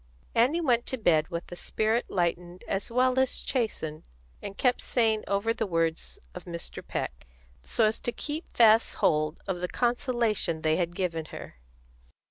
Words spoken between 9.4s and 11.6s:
of the consolation they had given her.